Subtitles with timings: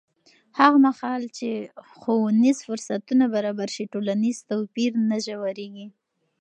[0.59, 1.49] هغه مهال چې
[1.99, 5.87] ښوونیز فرصتونه برابر شي، ټولنیز توپیر نه ژورېږي.